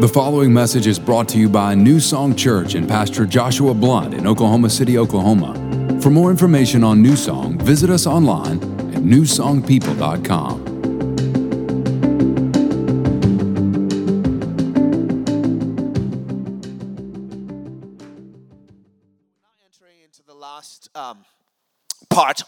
[0.00, 4.14] The following message is brought to you by New Song Church and Pastor Joshua Blunt
[4.14, 5.52] in Oklahoma City, Oklahoma.
[6.00, 8.62] For more information on New Song, visit us online
[8.94, 10.59] at newsongpeople.com.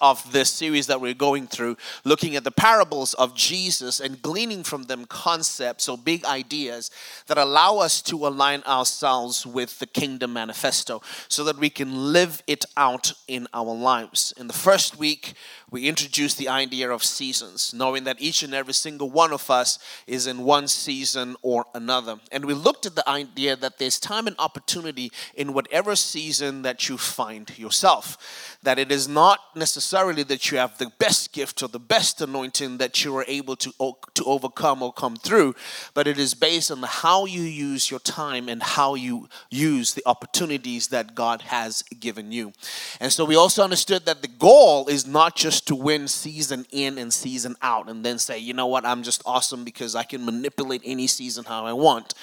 [0.03, 4.64] of this series that we're going through, looking at the parables of Jesus and gleaning
[4.64, 6.91] from them concepts or big ideas
[7.29, 12.43] that allow us to align ourselves with the kingdom manifesto so that we can live
[12.49, 14.35] it out in our lives.
[14.36, 15.35] In the first week,
[15.71, 19.79] we introduced the idea of seasons, knowing that each and every single one of us
[20.09, 22.18] is in one season or another.
[22.32, 26.89] And we looked at the idea that there's time and opportunity in whatever season that
[26.89, 28.59] you find yourself.
[28.64, 32.78] That it is not necessarily that you have the best gift or the best anointing
[32.78, 33.73] that you are able to,
[34.15, 35.55] to overcome or come through,
[35.95, 40.03] but it is based on how you use your time and how you use the
[40.07, 42.53] opportunities that God has given you.
[43.01, 46.97] And so we also understood that the goal is not just to win season in
[46.97, 50.25] and season out and then say, you know what, I'm just awesome because I can
[50.25, 52.15] manipulate any season how I want.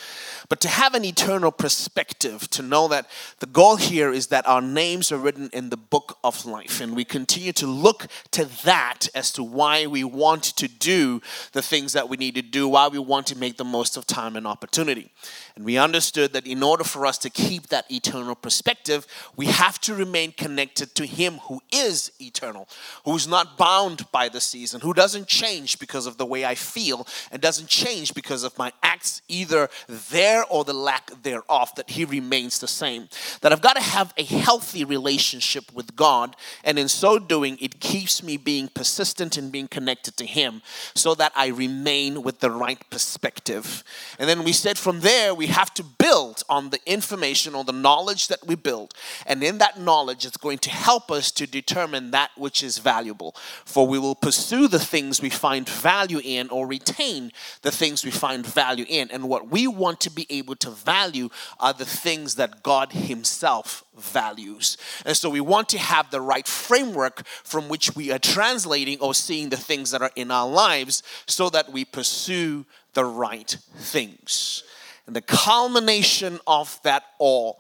[0.50, 3.06] But to have an eternal perspective, to know that
[3.40, 6.96] the goal here is that our names are written in the book of life and
[6.96, 11.22] we continue to look to that as to why we want to do
[11.54, 14.06] the things that we need to do, why we want to make the most of
[14.06, 15.12] time and opportunity.
[15.56, 19.80] And we understood that in order for us to keep that eternal perspective, we have
[19.82, 22.68] to remain connected to Him who is eternal,
[23.06, 27.06] who's not bound by the season, who doesn't change because of the way I feel,
[27.32, 32.06] and doesn't change because of my acts, either there or the lack thereof, that He
[32.06, 33.10] remains the same.
[33.42, 37.80] That I've got to have a healthy relationship with God, and in so doing, it
[37.80, 40.62] keeps me being persistent and being connected to Him
[40.96, 43.84] so that I remain with the right perspective.
[44.20, 47.72] And then we said from there, we have to build on the information or the
[47.72, 48.94] knowledge that we build.
[49.26, 53.36] And in that knowledge, it's going to help us to determine that which is valuable.
[53.66, 58.12] For we will pursue the things we find value in or retain the things we
[58.12, 59.10] find value in.
[59.12, 61.30] And what we want to be able to value
[61.60, 64.78] are the things that God Himself values.
[65.06, 69.14] And so we want to have the right framework from which we are translating or
[69.14, 74.64] seeing the things that are in our lives so that we pursue the right things.
[75.10, 77.60] And the culmination of that all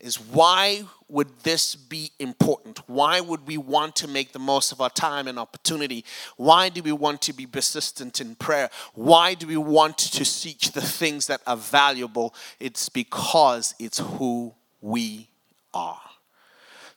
[0.00, 2.80] is why would this be important?
[2.88, 6.04] Why would we want to make the most of our time and opportunity?
[6.36, 8.68] Why do we want to be persistent in prayer?
[8.94, 12.34] Why do we want to seek the things that are valuable?
[12.58, 15.28] It's because it's who we
[15.72, 16.00] are.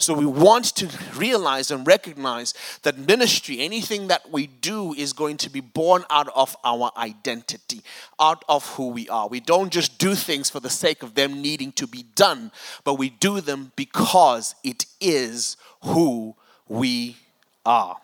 [0.01, 2.53] So we want to realize and recognize
[2.83, 7.81] that ministry, anything that we do, is going to be born out of our identity,
[8.19, 9.27] out of who we are.
[9.27, 12.51] We don't just do things for the sake of them needing to be done,
[12.83, 16.35] but we do them because it is who
[16.67, 17.17] we
[17.65, 17.97] are.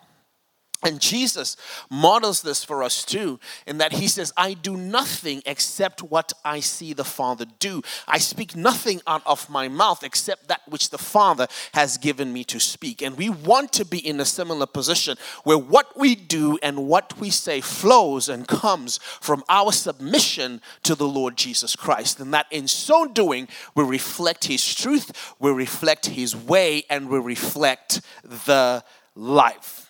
[0.84, 1.56] And Jesus
[1.90, 6.60] models this for us too, in that he says, I do nothing except what I
[6.60, 7.82] see the Father do.
[8.06, 12.44] I speak nothing out of my mouth except that which the Father has given me
[12.44, 13.02] to speak.
[13.02, 17.18] And we want to be in a similar position where what we do and what
[17.18, 22.20] we say flows and comes from our submission to the Lord Jesus Christ.
[22.20, 27.18] And that in so doing, we reflect his truth, we reflect his way, and we
[27.18, 28.84] reflect the
[29.16, 29.87] life.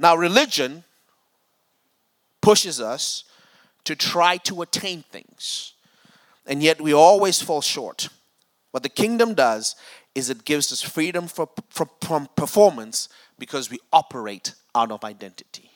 [0.00, 0.84] Now, religion
[2.40, 3.24] pushes us
[3.84, 5.74] to try to attain things,
[6.46, 8.08] and yet we always fall short.
[8.70, 9.76] What the kingdom does
[10.14, 15.70] is it gives us freedom for, for, from performance because we operate out of identity.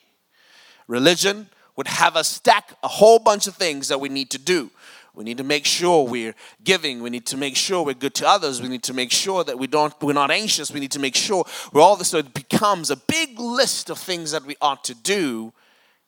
[0.88, 4.70] Religion would have us stack a whole bunch of things that we need to do.
[5.14, 7.02] We need to make sure we're giving.
[7.02, 8.60] We need to make sure we're good to others.
[8.60, 10.72] We need to make sure that we don't, we're not anxious.
[10.72, 12.08] We need to make sure we're all this.
[12.08, 15.52] So it becomes a big list of things that we ought to do,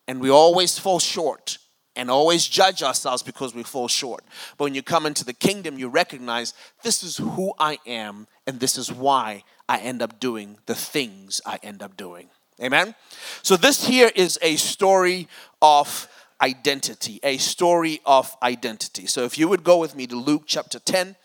[0.09, 1.59] and we always fall short
[1.95, 4.25] and always judge ourselves because we fall short.
[4.59, 6.53] But when you come into the kingdom, you recognize
[6.83, 11.41] this is who I am, and this is why I end up doing the things
[11.47, 12.29] I end up doing.
[12.63, 12.95] Amen?
[13.43, 15.29] So, this here is a story
[15.61, 16.09] of
[16.41, 19.07] identity, a story of identity.
[19.07, 21.17] So if you would go with me to Luke chapter 10,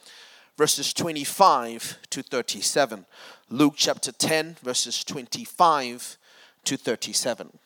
[0.57, 3.05] verses 25 to 37.
[3.49, 6.17] Luke chapter 10, verses 25
[6.65, 7.57] to 37.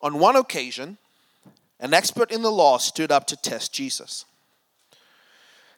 [0.00, 0.98] On one occasion,
[1.80, 4.24] an expert in the law stood up to test Jesus.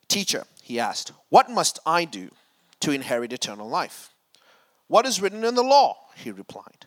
[0.09, 2.31] Teacher, he asked, what must I do
[2.81, 4.11] to inherit eternal life?
[4.89, 5.97] What is written in the law?
[6.17, 6.87] He replied.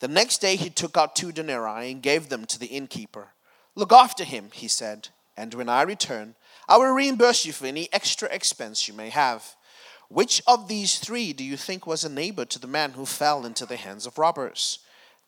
[0.00, 3.28] The next day he took out two denarii and gave them to the innkeeper.
[3.74, 6.34] Look after him, he said, and when I return,
[6.68, 9.54] I will reimburse you for any extra expense you may have.
[10.08, 13.46] Which of these three do you think was a neighbor to the man who fell
[13.46, 14.80] into the hands of robbers?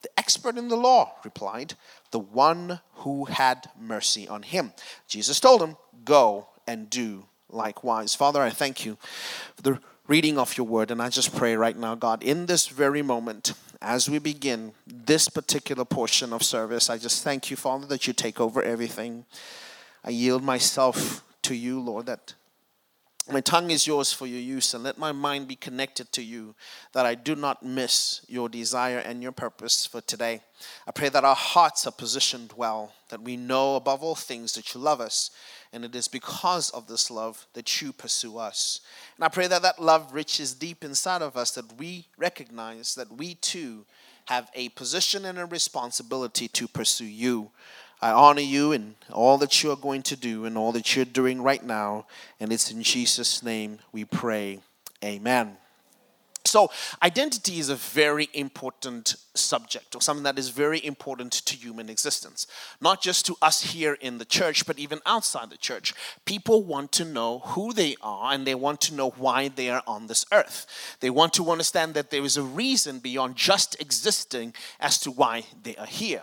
[0.03, 1.75] The expert in the law replied,
[2.11, 4.73] The one who had mercy on him.
[5.07, 8.15] Jesus told him, Go and do likewise.
[8.15, 8.99] Father, I thank you
[9.55, 12.67] for the reading of your word, and I just pray right now, God, in this
[12.67, 17.87] very moment, as we begin this particular portion of service, I just thank you, Father,
[17.87, 19.27] that you take over everything.
[20.05, 22.35] I yield myself to you, Lord, that
[23.31, 26.57] my tongue is yours for your use, and let my mind be connected to you,
[26.93, 30.41] that I do not miss your desire and your purpose for today.
[30.89, 34.75] I pray that our hearts are positioned well, that we know above all things that
[34.75, 35.31] you love us,
[35.73, 38.81] and it is because of this love that you pursue us.
[39.17, 43.11] And I pray that that love reaches deep inside of us, that we recognize that
[43.11, 43.85] we too
[44.27, 47.51] have a position and a responsibility to pursue you.
[48.01, 51.05] I honor you and all that you are going to do and all that you're
[51.05, 52.07] doing right now.
[52.41, 54.61] And it's in Jesus' name we pray.
[55.05, 55.57] Amen.
[56.45, 56.71] So,
[57.03, 62.47] identity is a very important subject, or something that is very important to human existence.
[62.81, 65.95] Not just to us here in the church, but even outside the church.
[66.25, 69.83] People want to know who they are and they want to know why they are
[69.87, 70.67] on this earth.
[71.01, 75.45] They want to understand that there is a reason beyond just existing as to why
[75.63, 76.23] they are here.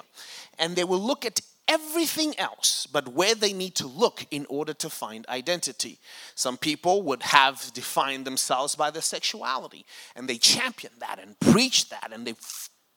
[0.59, 4.73] And they will look at everything else but where they need to look in order
[4.73, 5.99] to find identity.
[6.35, 9.85] Some people would have defined themselves by their sexuality
[10.15, 12.33] and they champion that and preach that and they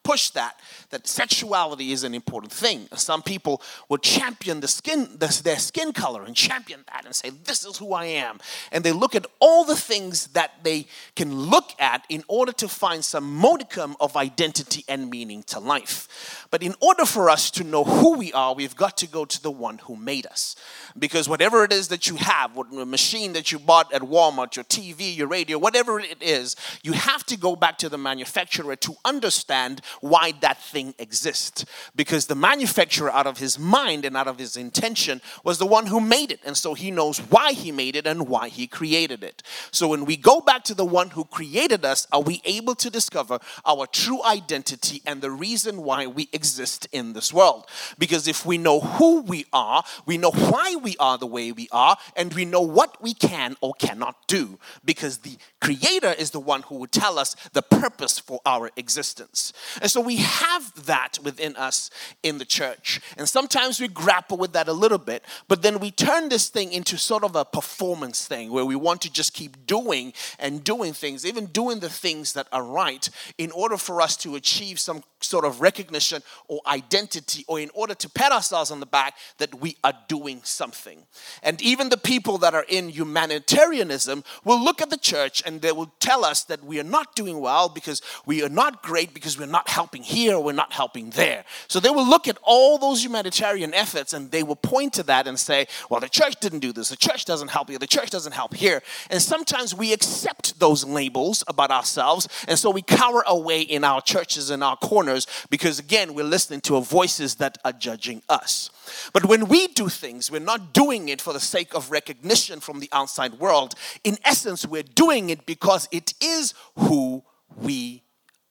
[0.03, 0.59] push that
[0.91, 2.89] that sexuality is an important thing.
[2.95, 7.31] Some people would champion the skin the, their skin color and champion that and say
[7.31, 8.39] this is who i am.
[8.71, 12.69] And they look at all the things that they can look at in order to
[12.69, 16.47] find some modicum of identity and meaning to life.
[16.51, 19.43] But in order for us to know who we are we've got to go to
[19.43, 20.57] the one who made us.
[20.99, 24.57] Because whatever it is that you have what a machine that you bought at walmart
[24.57, 28.77] your tv your radio whatever it is you have to go back to the manufacturer
[28.77, 31.65] to understand why that thing exists.
[31.95, 35.87] Because the manufacturer, out of his mind and out of his intention, was the one
[35.87, 36.41] who made it.
[36.45, 39.43] And so he knows why he made it and why he created it.
[39.71, 42.91] So when we go back to the one who created us, are we able to
[42.91, 47.67] discover our true identity and the reason why we exist in this world?
[47.99, 51.69] Because if we know who we are, we know why we are the way we
[51.73, 54.59] are, and we know what we can or cannot do.
[54.85, 59.53] Because the Creator is the one who would tell us the purpose for our existence.
[59.83, 61.91] And so we have that within us
[62.23, 63.01] in the church.
[63.19, 66.73] And sometimes we grapple with that a little bit, but then we turn this thing
[66.73, 70.93] into sort of a performance thing where we want to just keep doing and doing
[70.93, 75.03] things, even doing the things that are right, in order for us to achieve some
[75.19, 79.53] sort of recognition or identity, or in order to pat ourselves on the back that
[79.61, 81.05] we are doing something.
[81.43, 85.73] And even the people that are in humanitarianism will look at the church and they
[85.73, 89.37] will tell us that we are not doing well because we are not great because
[89.37, 91.45] we're not helping here, we're not helping there.
[91.67, 95.27] So they will look at all those humanitarian efforts and they will point to that
[95.27, 98.11] and say, well, the church didn't do this, the church doesn't help here, the church
[98.11, 98.83] doesn't help here.
[99.11, 104.03] And sometimes we accept those labels about ourselves, and so we cower away in our
[104.03, 108.71] churches and our corners because, again, we're listening to voices that are judging us.
[109.13, 112.81] But when we do things, we're not doing it for the sake of recognition from
[112.81, 113.75] the outside world.
[114.05, 117.25] In essence, we're doing it because it is who
[117.57, 118.03] we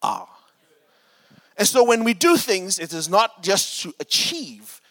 [0.01, 0.27] are.
[1.57, 4.81] And so when we do things, it is not just to achieve,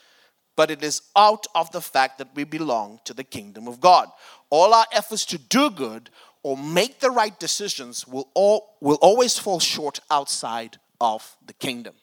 [0.56, 4.08] but it is out of the fact that we belong to the kingdom of God.
[4.50, 6.10] All our efforts to do good
[6.42, 11.94] or make the right decisions will, all, will always fall short outside of the kingdom.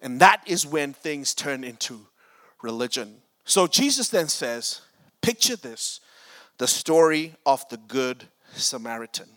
[0.00, 2.06] And that is when things turn into
[2.62, 3.16] religion.
[3.44, 4.82] So Jesus then says,
[5.22, 6.00] Picture this
[6.58, 9.28] the story of the Good Samaritan.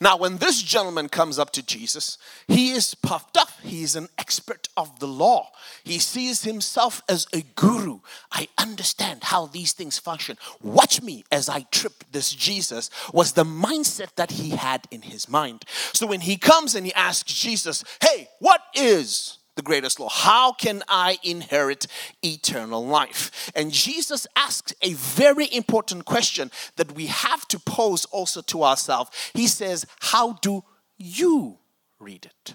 [0.00, 3.50] Now, when this gentleman comes up to Jesus, he is puffed up.
[3.62, 5.50] He is an expert of the law.
[5.84, 8.00] He sees himself as a guru.
[8.32, 10.38] I understand how these things function.
[10.62, 15.28] Watch me as I trip this Jesus, was the mindset that he had in his
[15.28, 15.64] mind.
[15.92, 20.08] So when he comes and he asks Jesus, Hey, what is the greatest law.
[20.08, 21.86] How can I inherit
[22.22, 23.50] eternal life?
[23.54, 29.10] And Jesus asks a very important question that we have to pose also to ourselves.
[29.34, 30.64] He says, How do
[30.96, 31.58] you
[31.98, 32.54] read it?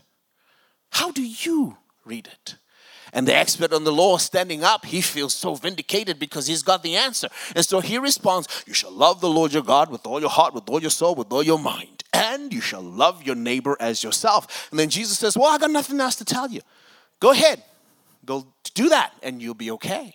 [0.91, 2.55] How do you read it?
[3.13, 6.83] And the expert on the law standing up, he feels so vindicated because he's got
[6.83, 7.29] the answer.
[7.55, 10.53] And so he responds, You shall love the Lord your God with all your heart,
[10.53, 12.03] with all your soul, with all your mind.
[12.13, 14.67] And you shall love your neighbor as yourself.
[14.69, 16.61] And then Jesus says, Well, I got nothing else to tell you.
[17.25, 17.63] Go ahead,
[18.23, 20.13] go do that, and you'll be okay.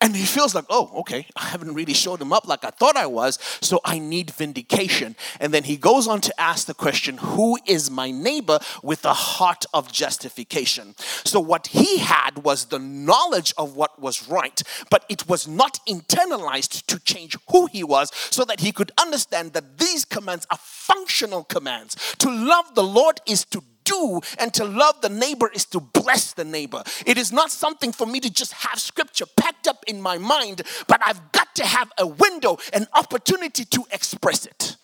[0.00, 2.96] And he feels like, oh, okay, I haven't really showed him up like I thought
[2.96, 5.16] I was, so I need vindication.
[5.40, 9.14] And then he goes on to ask the question, who is my neighbor with a
[9.14, 10.94] heart of justification?
[11.24, 15.80] So what he had was the knowledge of what was right, but it was not
[15.88, 20.58] internalized to change who he was so that he could understand that these commands are
[20.60, 21.96] functional commands.
[22.18, 26.32] To love the Lord is to do and to love the neighbor is to bless
[26.32, 26.82] the neighbor.
[27.06, 30.62] It is not something for me to just have scripture packed up in my mind,
[30.86, 34.76] but I've got to have a window, an opportunity to express it.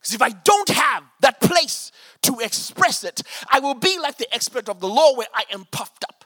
[0.00, 1.90] Because if I don't have that place
[2.22, 5.66] to express it, I will be like the expert of the law where I am
[5.70, 6.24] puffed up.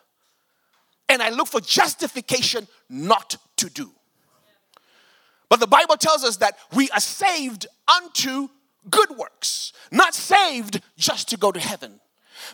[1.09, 3.93] And I look for justification not to do.
[5.49, 8.49] But the Bible tells us that we are saved unto
[8.91, 12.01] good works, not saved just to go to heaven.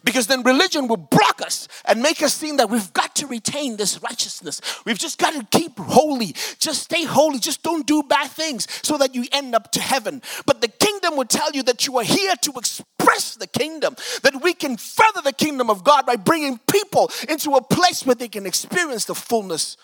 [0.04, 3.76] Because then religion will block us and make us seem that we've got to retain
[3.76, 4.61] this righteousness.
[4.85, 6.35] We've just got to keep holy.
[6.58, 7.38] Just stay holy.
[7.38, 10.23] Just don't do bad things so that you end up to heaven.
[10.47, 14.42] But the kingdom will tell you that you are here to express the kingdom, that
[14.42, 18.28] we can further the kingdom of God by bringing people into a place where they
[18.28, 19.76] can experience the fullness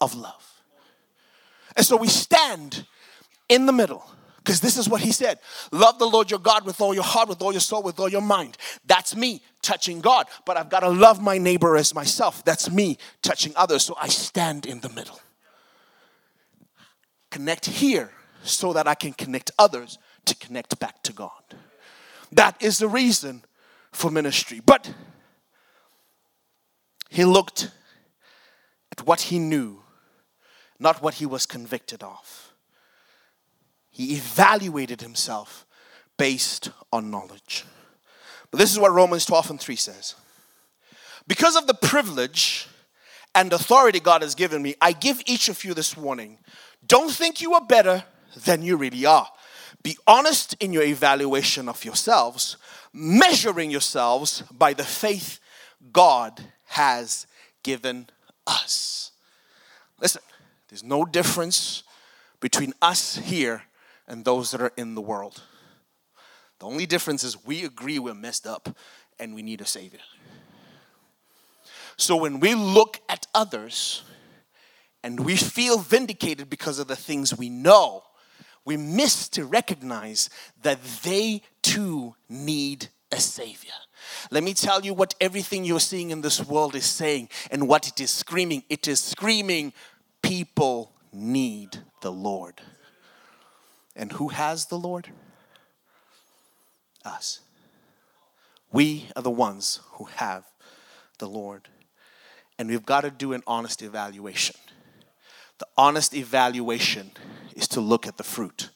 [0.00, 0.62] of love.
[1.76, 2.86] And so we stand
[3.48, 4.04] in the middle
[4.42, 5.38] because this is what he said
[5.70, 8.08] Love the Lord your God with all your heart, with all your soul, with all
[8.08, 8.56] your mind.
[8.84, 10.26] That's me touching God.
[10.44, 12.44] But I've got to love my neighbor as myself.
[12.44, 13.84] That's me touching others.
[13.84, 15.20] So I stand in the middle.
[17.30, 18.10] Connect here
[18.42, 21.30] so that I can connect others to connect back to God.
[22.32, 23.44] That is the reason
[23.92, 24.60] for ministry.
[24.64, 24.92] But
[27.08, 27.70] he looked
[28.90, 29.82] at what he knew,
[30.78, 32.51] not what he was convicted of.
[33.92, 35.66] He evaluated himself
[36.16, 37.64] based on knowledge.
[38.50, 40.14] But this is what Romans 12 and 3 says.
[41.28, 42.66] Because of the privilege
[43.34, 46.38] and authority God has given me, I give each of you this warning.
[46.86, 48.04] Don't think you are better
[48.44, 49.28] than you really are.
[49.82, 52.56] Be honest in your evaluation of yourselves,
[52.92, 55.38] measuring yourselves by the faith
[55.92, 57.26] God has
[57.62, 58.08] given
[58.46, 59.12] us.
[60.00, 60.22] Listen,
[60.68, 61.82] there's no difference
[62.40, 63.62] between us here
[64.12, 65.42] and those that are in the world.
[66.60, 68.76] The only difference is we agree we're messed up
[69.18, 70.00] and we need a Savior.
[71.96, 74.02] So when we look at others
[75.02, 78.04] and we feel vindicated because of the things we know,
[78.66, 80.28] we miss to recognize
[80.60, 83.72] that they too need a Savior.
[84.30, 87.88] Let me tell you what everything you're seeing in this world is saying and what
[87.88, 88.62] it is screaming.
[88.68, 89.72] It is screaming,
[90.20, 92.60] people need the Lord.
[93.94, 95.08] And who has the Lord?
[97.04, 97.40] Us.
[98.72, 100.44] We are the ones who have
[101.18, 101.68] the Lord.
[102.58, 104.56] And we've got to do an honest evaluation.
[105.58, 107.12] The honest evaluation
[107.54, 108.70] is to look at the fruit.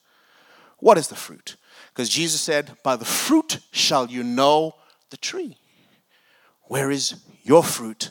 [0.78, 1.56] What is the fruit?
[1.88, 4.74] Because Jesus said, By the fruit shall you know
[5.10, 5.56] the tree.
[6.62, 8.10] Where is your fruit?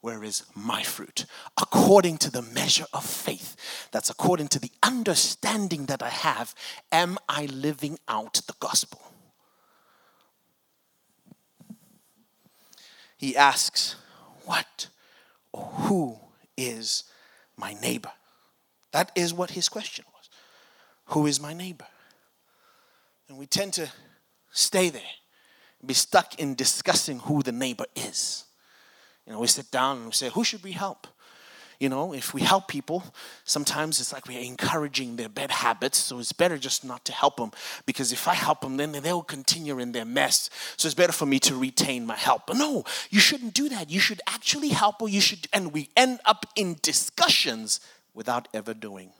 [0.00, 1.26] Where is my fruit?
[1.60, 3.56] According to the measure of faith,
[3.92, 6.54] that's according to the understanding that I have,
[6.90, 9.00] am I living out the gospel?
[13.18, 13.96] He asks,
[14.46, 14.88] What
[15.52, 16.18] or who
[16.56, 17.04] is
[17.56, 18.12] my neighbor?
[18.92, 20.30] That is what his question was.
[21.06, 21.86] Who is my neighbor?
[23.28, 23.90] And we tend to
[24.50, 25.02] stay there,
[25.84, 28.46] be stuck in discussing who the neighbor is.
[29.26, 31.06] You know, we sit down and we say, who should we help?
[31.78, 33.02] You know, if we help people,
[33.44, 35.96] sometimes it's like we're encouraging their bad habits.
[35.96, 37.52] So it's better just not to help them
[37.86, 40.50] because if I help them, then they'll continue in their mess.
[40.76, 42.46] So it's better for me to retain my help.
[42.46, 43.88] But no, you shouldn't do that.
[43.88, 47.80] You should actually help, or you should, and we end up in discussions
[48.12, 49.10] without ever doing.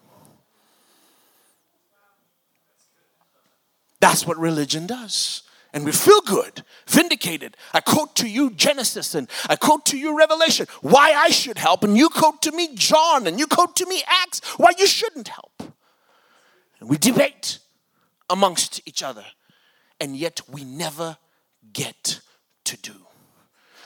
[4.00, 7.56] That's what religion does and we feel good, vindicated.
[7.72, 11.84] I quote to you Genesis and I quote to you Revelation, why I should help,
[11.84, 15.28] and you quote to me John and you quote to me Acts, why you shouldn't
[15.28, 15.62] help.
[16.80, 17.58] And we debate
[18.28, 19.24] amongst each other,
[20.00, 21.18] and yet we never
[21.72, 22.20] get
[22.64, 22.94] to do.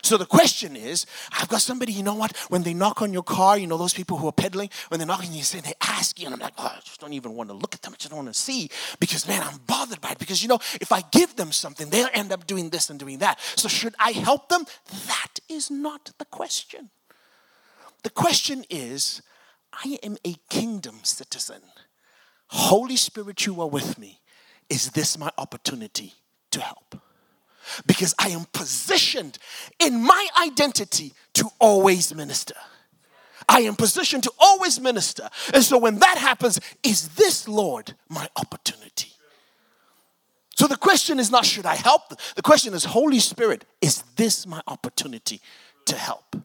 [0.05, 3.23] So the question is, I've got somebody, you know what, when they knock on your
[3.23, 5.73] car, you know, those people who are peddling, when they knock on you, say, they
[5.81, 7.95] ask you, and I'm like, oh, I just don't even want to look at them.
[7.95, 8.69] I just don't want to see
[9.01, 10.19] because, man, I'm bothered by it.
[10.19, 13.21] Because, you know, if I give them something, they'll end up doing this and doing
[13.21, 13.41] that.
[13.57, 14.67] So should I help them?
[15.07, 16.91] That is not the question.
[18.03, 19.23] The question is,
[19.73, 21.63] I am a kingdom citizen.
[22.49, 24.21] Holy Spirit, you are with me.
[24.69, 26.13] Is this my opportunity
[26.51, 27.01] to help?
[27.87, 29.39] Because I am positioned
[29.79, 32.55] in my identity to always minister.
[33.49, 35.29] I am positioned to always minister.
[35.53, 39.11] And so when that happens, is this, Lord, my opportunity?
[40.57, 42.15] So the question is not, should I help?
[42.37, 45.41] The question is, Holy Spirit, is this my opportunity
[45.87, 46.37] to help?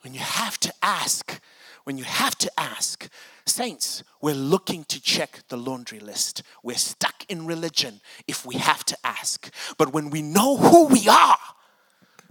[0.00, 1.40] When you have to ask,
[1.84, 3.08] when you have to ask,
[3.46, 6.42] Saints, we're looking to check the laundry list.
[6.62, 9.52] We're stuck in religion if we have to ask.
[9.76, 11.38] But when we know who we are,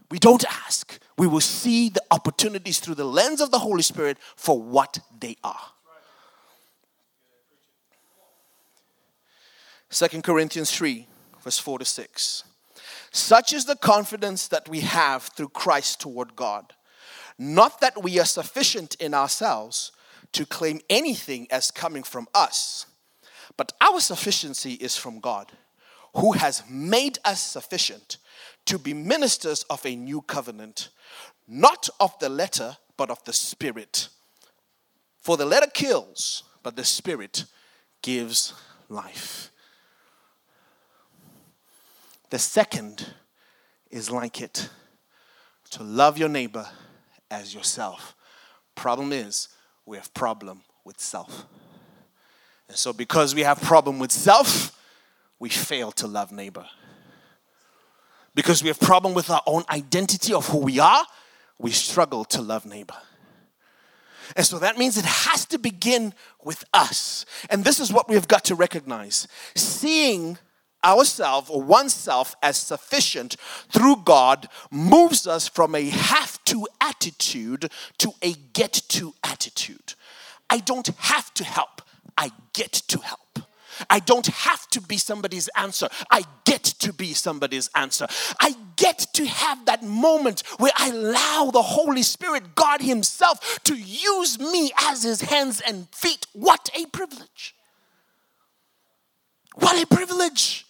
[0.10, 1.00] we don't ask.
[1.18, 5.38] We will see the opportunities through the lens of the Holy Spirit for what they
[5.44, 5.72] are.
[9.90, 11.08] Second Corinthians 3,
[11.44, 12.44] verse 4 to 6.
[13.12, 16.74] Such is the confidence that we have through Christ toward God.
[17.38, 19.92] Not that we are sufficient in ourselves
[20.34, 22.86] to claim anything as coming from us,
[23.58, 25.52] but our sufficiency is from God,
[26.16, 28.18] who has made us sufficient
[28.66, 30.90] to be ministers of a new covenant,
[31.48, 34.10] not of the letter, but of the Spirit.
[35.20, 37.46] For the letter kills, but the Spirit
[38.02, 38.54] gives
[38.90, 39.52] life.
[42.30, 43.14] The second
[43.92, 44.70] is like it
[45.72, 46.68] to love your neighbor
[47.34, 48.16] as yourself.
[48.76, 49.50] Problem is,
[49.86, 51.46] we have problem with self.
[52.70, 54.72] And so because we have problem with self,
[55.40, 56.66] we fail to love neighbor.
[58.36, 61.06] Because we have problem with our own identity of who we are,
[61.60, 62.96] we struggle to love neighbor.
[64.36, 67.26] And so that means it has to begin with us.
[67.50, 69.28] And this is what we've got to recognize.
[69.56, 70.38] Seeing
[70.84, 73.36] ourselves or oneself as sufficient
[73.70, 79.94] through God moves us from a have to attitude to a get to attitude.
[80.50, 81.82] I don't have to help,
[82.18, 83.20] I get to help.
[83.90, 85.88] I don't have to be somebody's answer.
[86.12, 88.08] I get to be somebody's answer.
[88.40, 93.76] I get to have that moment where I allow the Holy Spirit, God Himself, to
[93.76, 96.28] use me as His hands and feet.
[96.34, 97.56] What a privilege!
[99.56, 100.66] What a privilege!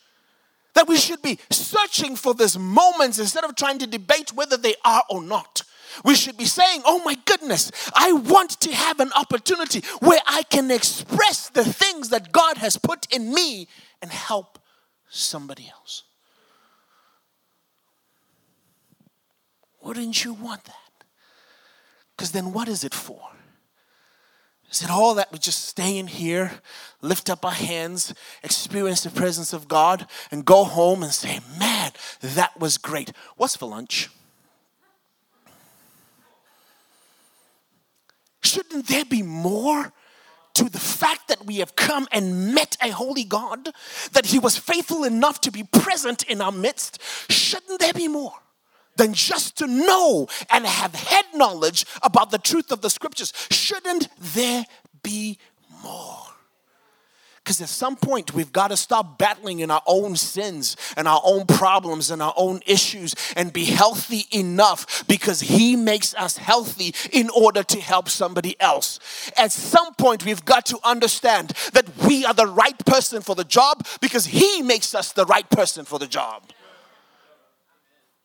[0.74, 4.76] That we should be searching for these moments instead of trying to debate whether they
[4.84, 5.64] are or not.
[6.04, 10.44] We should be saying, Oh my goodness, I want to have an opportunity where I
[10.44, 13.68] can express the things that God has put in me
[14.02, 14.60] and help
[15.10, 16.04] somebody else.
[19.82, 21.06] Wouldn't you want that?
[22.16, 23.22] Because then what is it for?
[24.82, 26.62] It all that we just stay in here,
[27.02, 31.92] lift up our hands, experience the presence of God, and go home and say, Man,
[32.22, 33.12] that was great?
[33.36, 34.10] What's for lunch?
[38.42, 39.94] Shouldn't there be more?
[40.54, 43.70] to the fact that we have come and met a holy God,
[44.12, 48.43] that He was faithful enough to be present in our midst, shouldn't there be more?
[48.96, 53.34] Than just to know and have head knowledge about the truth of the scriptures.
[53.50, 54.66] Shouldn't there
[55.02, 55.38] be
[55.84, 56.24] more?
[57.44, 61.22] Because at some point, we've got to stop battling in our own sins and our
[61.26, 66.96] own problems and our own issues and be healthy enough because He makes us healthy
[67.12, 68.98] in order to help somebody else.
[69.36, 73.44] At some point, we've got to understand that we are the right person for the
[73.44, 76.44] job because He makes us the right person for the job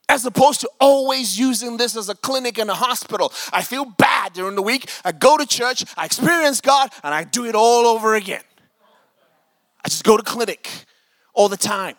[0.09, 3.33] as opposed to always using this as a clinic and a hospital.
[3.53, 4.91] I feel bad during the week.
[5.05, 8.43] I go to church, I experience God, and I do it all over again.
[9.85, 10.69] I just go to clinic
[11.35, 11.97] all the time.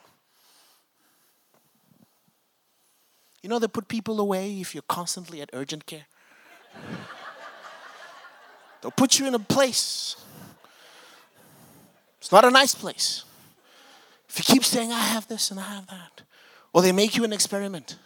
[3.42, 6.08] You know, they put people away if you're constantly at urgent care.
[8.82, 10.16] They'll put you in a place.
[12.20, 13.24] It's not a nice place.
[14.28, 16.22] If you keep saying, I have this and I have that,
[16.74, 17.98] or they make you an experiment.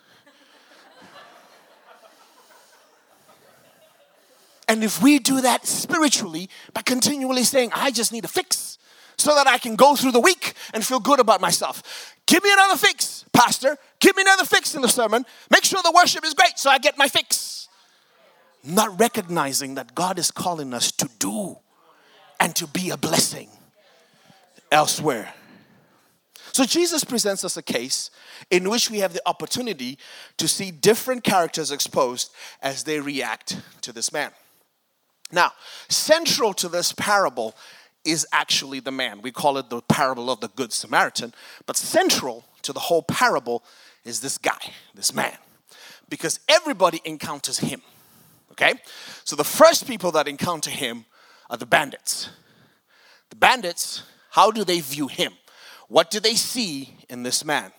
[4.67, 8.77] And if we do that spiritually by continually saying, I just need a fix
[9.17, 12.15] so that I can go through the week and feel good about myself.
[12.25, 13.77] Give me another fix, Pastor.
[13.99, 15.25] Give me another fix in the sermon.
[15.51, 17.67] Make sure the worship is great so I get my fix.
[18.63, 21.57] Not recognizing that God is calling us to do
[22.39, 23.49] and to be a blessing
[24.71, 25.33] elsewhere.
[26.53, 28.11] So Jesus presents us a case
[28.51, 29.97] in which we have the opportunity
[30.37, 34.29] to see different characters exposed as they react to this man.
[35.31, 35.53] Now,
[35.89, 37.55] central to this parable
[38.05, 39.23] is actually the man.
[39.23, 41.33] We call it the parable of the Good Samaritan,
[41.65, 43.63] but central to the whole parable
[44.05, 45.35] is this guy, this man,
[46.07, 47.81] because everybody encounters him.
[48.51, 48.73] Okay?
[49.23, 51.05] So the first people that encounter him
[51.49, 52.29] are the bandits.
[53.31, 55.33] The bandits, how do they view him?
[55.93, 57.71] What do they see in this man?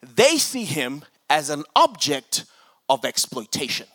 [0.00, 2.44] They see him as an object
[2.88, 3.88] of exploitation,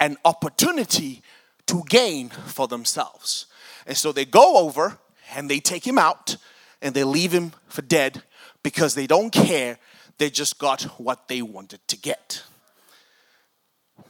[0.00, 1.22] an opportunity
[1.66, 3.46] to gain for themselves.
[3.86, 4.98] And so they go over
[5.32, 6.36] and they take him out
[6.80, 8.24] and they leave him for dead
[8.64, 9.78] because they don't care.
[10.18, 12.42] They just got what they wanted to get.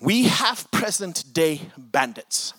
[0.00, 2.54] We have present day bandits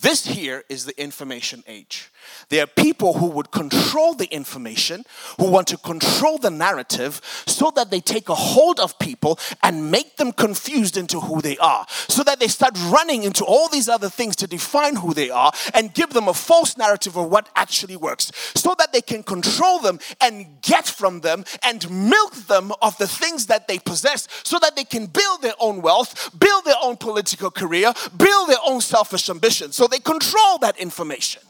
[0.00, 2.10] this here is the information age.
[2.48, 5.04] There are people who would control the information,
[5.38, 9.90] who want to control the narrative so that they take a hold of people and
[9.90, 11.86] make them confused into who they are.
[12.08, 15.52] So that they start running into all these other things to define who they are
[15.72, 18.32] and give them a false narrative of what actually works.
[18.54, 23.06] So that they can control them and get from them and milk them of the
[23.06, 26.96] things that they possess so that they can build their own wealth, build their own
[26.96, 29.76] political career, build their own selfish ambitions.
[29.76, 31.42] So they control that information.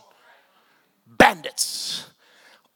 [1.07, 2.07] Bandits,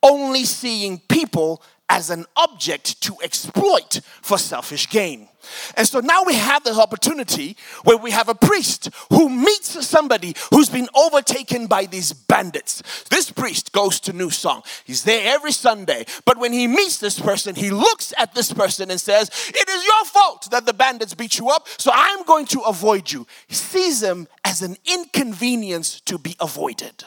[0.02, 5.28] only seeing people as an object to exploit for selfish gain.
[5.76, 10.34] And so now we have this opportunity where we have a priest who meets somebody
[10.50, 12.82] who's been overtaken by these bandits.
[13.10, 14.62] This priest goes to New Song.
[14.84, 16.04] He's there every Sunday.
[16.24, 19.84] But when he meets this person, he looks at this person and says, It is
[19.84, 23.26] your fault that the bandits beat you up, so I'm going to avoid you.
[23.46, 27.04] He sees them as an inconvenience to be avoided.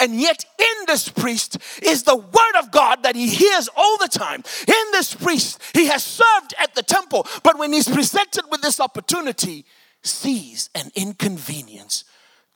[0.00, 4.08] And yet, in this priest is the word of God that he hears all the
[4.08, 4.42] time.
[4.66, 8.80] In this priest, he has served at the temple, but when he's presented with this
[8.80, 9.64] opportunity,
[10.02, 12.04] sees an inconvenience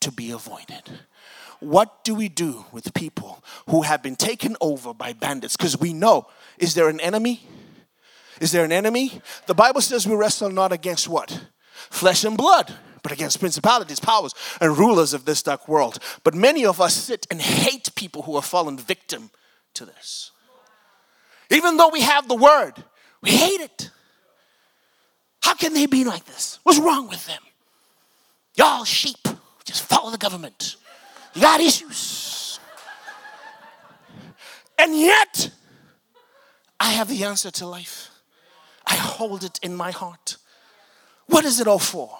[0.00, 0.82] to be avoided.
[1.60, 5.56] What do we do with people who have been taken over by bandits?
[5.56, 6.26] Because we know,
[6.58, 7.46] is there an enemy?
[8.40, 9.20] Is there an enemy?
[9.46, 11.46] The Bible says we wrestle not against what?
[11.90, 15.98] Flesh and blood but against principalities, powers, and rulers of this dark world.
[16.24, 19.30] But many of us sit and hate people who have fallen victim
[19.74, 20.32] to this.
[21.50, 22.72] Even though we have the word,
[23.22, 23.90] we hate it.
[25.42, 26.58] How can they be like this?
[26.64, 27.42] What's wrong with them?
[28.56, 29.28] Y'all sheep,
[29.64, 30.76] just follow the government.
[31.34, 32.58] You got issues.
[34.78, 35.50] And yet,
[36.80, 38.10] I have the answer to life.
[38.86, 40.36] I hold it in my heart.
[41.26, 42.18] What is it all for?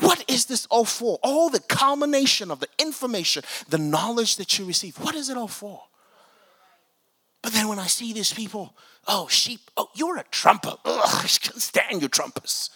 [0.00, 1.18] What is this all for?
[1.22, 5.48] All the culmination of the information, the knowledge that you receive, what is it all
[5.48, 5.84] for?
[7.42, 8.76] But then when I see these people,
[9.08, 10.74] oh, sheep, oh, you're a trumper.
[10.84, 12.68] Ugh, I can't stand you trumpers.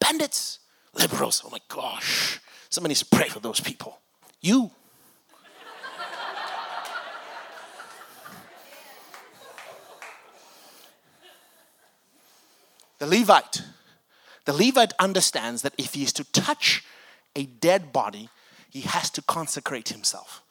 [0.00, 0.60] Bandits,
[0.94, 2.40] liberals, oh my gosh.
[2.70, 3.98] Somebody needs to pray for those people.
[4.40, 4.70] You.
[12.98, 13.62] the Levite
[14.48, 16.82] the Levite understands that if he is to touch
[17.36, 18.30] a dead body,
[18.70, 20.42] he has to consecrate himself.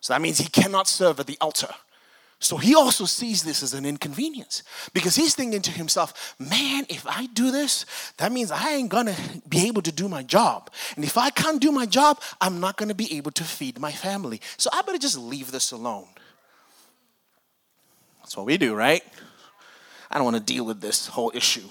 [0.00, 1.74] So that means he cannot serve at the altar.
[2.38, 4.62] So he also sees this as an inconvenience
[4.94, 7.84] because he's thinking to himself, man, if I do this,
[8.18, 9.16] that means I ain't gonna
[9.48, 10.70] be able to do my job.
[10.94, 13.90] And if I can't do my job, I'm not gonna be able to feed my
[13.90, 14.40] family.
[14.56, 16.06] So I better just leave this alone.
[18.20, 19.02] That's what we do, right?
[20.12, 21.68] I don't wanna deal with this whole issue.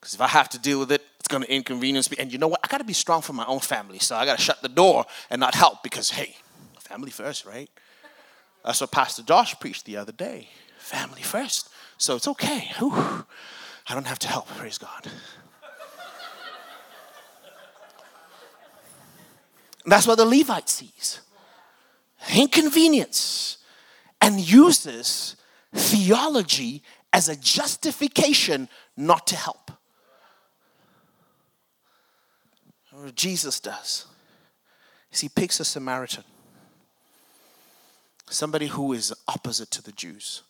[0.00, 2.16] Because if I have to deal with it, it's going to inconvenience me.
[2.18, 2.60] And you know what?
[2.62, 3.98] I got to be strong for my own family.
[3.98, 6.36] So I got to shut the door and not help because, hey,
[6.80, 7.68] family first, right?
[8.64, 10.48] That's what Pastor Josh preached the other day.
[10.78, 11.68] Family first.
[11.96, 12.70] So it's okay.
[12.78, 12.92] Whew.
[12.92, 14.46] I don't have to help.
[14.48, 15.08] Praise God.
[19.84, 21.20] That's what the Levite sees
[22.34, 23.58] inconvenience
[24.20, 25.36] and uses
[25.72, 26.82] theology
[27.12, 29.70] as a justification not to help.
[33.14, 34.06] Jesus does.
[35.12, 36.24] is he picks a Samaritan,
[38.28, 40.42] somebody who is opposite to the Jews.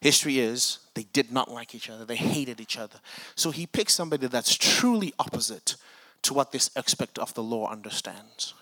[0.00, 3.00] History is they did not like each other, they hated each other.
[3.34, 5.76] So he picks somebody that's truly opposite
[6.22, 8.54] to what this expert of the law understands.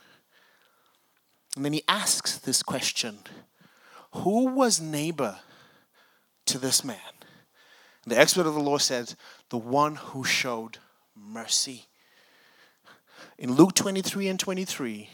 [1.56, 3.18] And then he asks this question
[4.12, 5.38] Who was neighbor
[6.46, 6.96] to this man?
[8.06, 9.14] The expert of the law said,
[9.50, 10.78] The one who showed
[11.16, 11.86] mercy.
[13.38, 15.08] In Luke 23 and 23,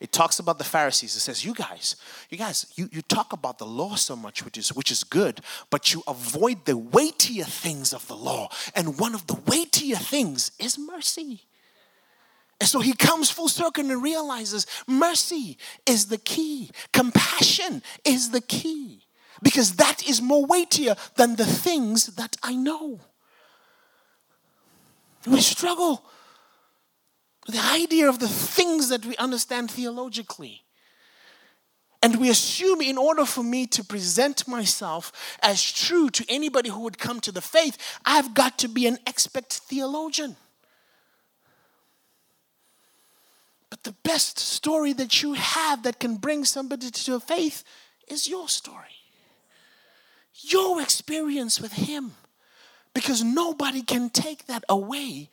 [0.00, 1.16] it talks about the Pharisees.
[1.16, 1.96] It says, You guys,
[2.30, 5.40] you guys, you, you talk about the law so much, which is which is good,
[5.70, 8.48] but you avoid the weightier things of the law.
[8.74, 11.42] And one of the weightier things is mercy.
[12.60, 18.40] And so he comes full circle and realizes mercy is the key, compassion is the
[18.40, 19.02] key,
[19.42, 23.00] because that is more weightier than the things that I know.
[25.26, 26.04] We struggle
[27.48, 30.62] the idea of the things that we understand theologically.
[32.02, 36.80] And we assume in order for me to present myself as true to anybody who
[36.80, 40.36] would come to the faith, I've got to be an expert theologian.
[43.70, 47.64] But the best story that you have that can bring somebody to a faith
[48.08, 48.84] is your story.
[50.34, 52.12] Your experience with Him.
[52.94, 55.30] Because nobody can take that away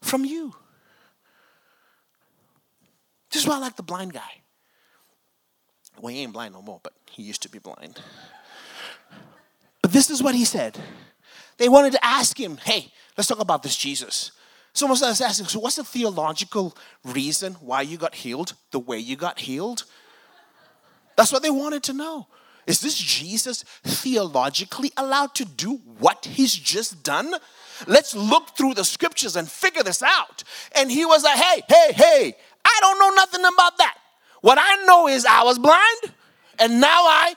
[0.00, 0.54] from you.
[3.32, 4.42] This is why I like the blind guy.
[6.00, 8.00] Well, he ain't blind no more, but he used to be blind.
[9.80, 10.78] But this is what he said.
[11.58, 14.32] They wanted to ask him, hey, let's talk about this Jesus.
[14.74, 19.16] Someone starts asking, so what's the theological reason why you got healed the way you
[19.16, 19.84] got healed?
[21.16, 22.28] That's what they wanted to know.
[22.66, 27.34] Is this Jesus theologically allowed to do what he's just done?
[27.86, 30.44] Let's look through the scriptures and figure this out.
[30.74, 33.96] And he was like, hey, hey, hey, I don't know nothing about that.
[34.40, 36.12] What I know is I was blind
[36.58, 37.34] and now I.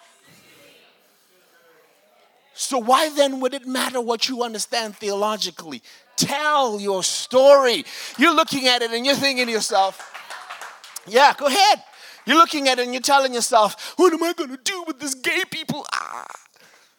[2.54, 5.82] So, why then would it matter what you understand theologically?
[6.16, 7.84] Tell your story.
[8.18, 10.12] You're looking at it and you're thinking to yourself,
[11.06, 11.84] yeah, go ahead.
[12.26, 15.00] You're looking at it and you're telling yourself, what am I going to do with
[15.00, 15.86] this gay people?
[15.94, 16.26] Ah.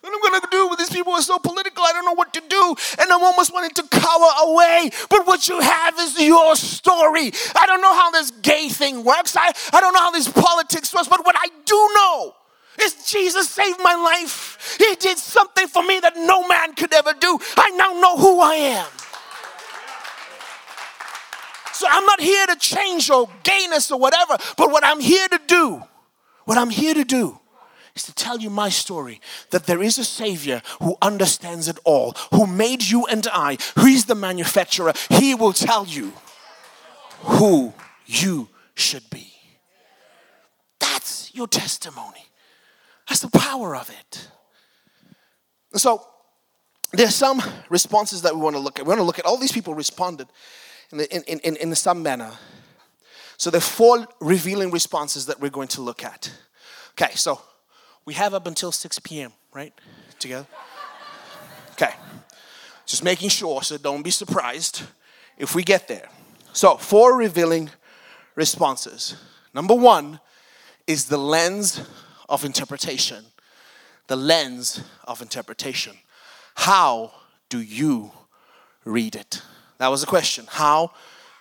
[0.07, 1.83] What am I going to do with these people are so political?
[1.83, 2.77] I don't know what to do.
[3.01, 4.90] And I'm almost wanting to cower away.
[5.11, 7.33] But what you have is your story.
[7.57, 9.37] I don't know how this gay thing works.
[9.37, 11.09] I, I don't know how this politics works.
[11.09, 12.37] But what I do know
[12.85, 14.77] is Jesus saved my life.
[14.79, 17.40] He did something for me that no man could ever do.
[17.57, 18.87] I now know who I am.
[21.73, 25.40] So I'm not here to change your gayness or whatever, but what I'm here to
[25.49, 25.83] do,
[26.45, 27.40] what I'm here to do
[27.96, 32.12] is to tell you my story that there is a Savior who understands it all,
[32.32, 34.92] who made you and I, He's the manufacturer.
[35.09, 36.12] He will tell you
[37.20, 39.32] who you should be.
[40.78, 42.26] That's your testimony.
[43.09, 44.28] That's the power of it.
[45.74, 46.06] So,
[46.92, 48.85] there's some responses that we want to look at.
[48.85, 50.28] We want to look at all these people responded
[50.92, 52.32] in, the, in, in, in some manner.
[53.37, 56.32] So there are four revealing responses that we're going to look at.
[56.92, 57.40] Okay, so
[58.07, 59.75] we have up until 6 p.m., right?
[60.19, 60.47] Together?
[61.73, 61.92] Okay.
[62.87, 64.83] Just making sure, so don't be surprised
[65.37, 66.09] if we get there.
[66.53, 67.69] So, four revealing
[68.35, 69.16] responses.
[69.53, 70.21] Number one
[70.87, 71.87] is the lens
[72.29, 73.25] of interpretation.
[74.07, 75.97] The lens of interpretation.
[76.55, 77.12] How
[77.49, 78.12] do you
[78.85, 79.42] read it?
[79.79, 80.47] That was the question.
[80.49, 80.92] How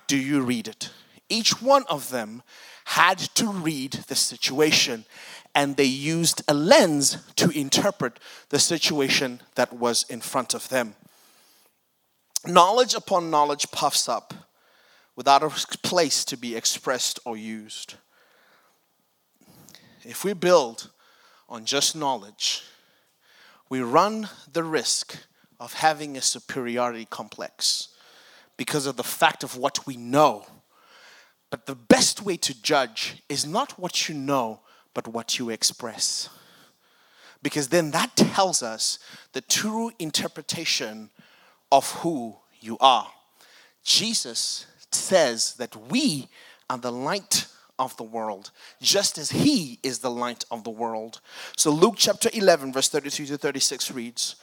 [0.08, 0.90] do you read it?
[1.30, 2.44] Each one of them
[2.86, 5.06] had to read the situation
[5.56, 10.96] and they used a lens to interpret the situation that was in front of them.
[12.46, 14.34] Knowledge upon knowledge puffs up
[15.16, 17.96] without a place to be expressed or used.
[20.04, 20.92] If we build
[21.50, 22.64] on just knowledge,
[23.70, 25.18] we run the risk
[25.60, 27.90] of having a superiority complex
[28.58, 30.46] because of the fact of what we know.
[31.50, 34.62] But the best way to judge is not what you know,
[34.94, 36.30] but what you express.
[37.42, 38.98] Because then that tells us
[39.34, 41.12] the true interpretation
[41.72, 43.08] of who you are.
[43.84, 46.28] Jesus says that we
[46.70, 51.22] are the light of the world, just as He is the light of the world.
[51.58, 54.38] So Luke chapter 11, verse 32 to 36 reads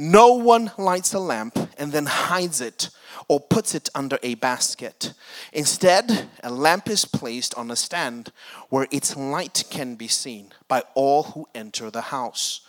[0.00, 2.90] No one lights a lamp and then hides it
[3.26, 5.12] or puts it under a basket.
[5.52, 8.30] Instead, a lamp is placed on a stand
[8.68, 12.60] where its light can be seen by all who enter the house.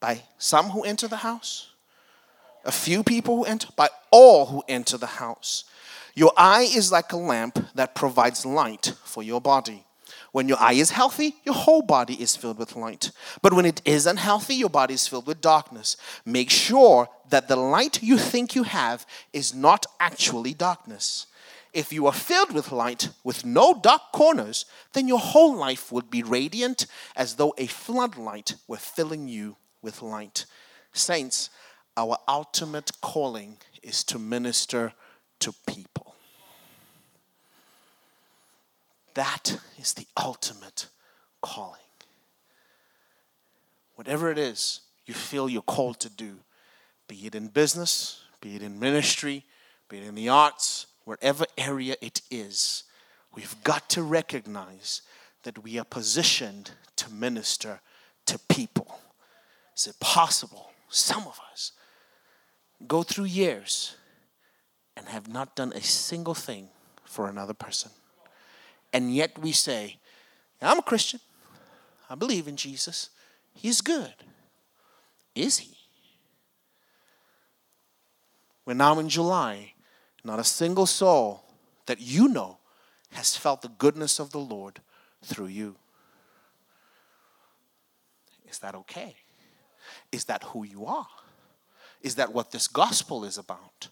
[0.00, 1.68] By some who enter the house?
[2.64, 3.68] A few people who enter?
[3.76, 5.64] By all who enter the house.
[6.14, 9.84] Your eye is like a lamp that provides light for your body.
[10.34, 13.12] When your eye is healthy, your whole body is filled with light.
[13.40, 15.96] But when it is unhealthy, your body is filled with darkness.
[16.24, 21.28] Make sure that the light you think you have is not actually darkness.
[21.72, 26.10] If you are filled with light with no dark corners, then your whole life would
[26.10, 30.46] be radiant as though a floodlight were filling you with light.
[30.92, 31.48] Saints,
[31.96, 34.94] our ultimate calling is to minister
[35.38, 36.13] to people.
[39.14, 40.88] That is the ultimate
[41.40, 41.80] calling.
[43.94, 46.36] Whatever it is you feel you're called to do,
[47.08, 49.44] be it in business, be it in ministry,
[49.88, 52.84] be it in the arts, wherever area it is,
[53.34, 55.02] we've got to recognize
[55.42, 57.80] that we are positioned to minister
[58.26, 58.98] to people.
[59.76, 61.72] Is it possible some of us
[62.86, 63.96] go through years
[64.96, 66.68] and have not done a single thing
[67.04, 67.90] for another person?
[68.94, 69.96] And yet we say,
[70.62, 71.18] I'm a Christian.
[72.08, 73.10] I believe in Jesus.
[73.52, 74.14] He's good.
[75.34, 75.76] Is he?
[78.64, 79.72] We're now in July.
[80.22, 81.44] Not a single soul
[81.86, 82.58] that you know
[83.10, 84.80] has felt the goodness of the Lord
[85.22, 85.74] through you.
[88.48, 89.16] Is that okay?
[90.12, 91.08] Is that who you are?
[92.00, 93.88] Is that what this gospel is about?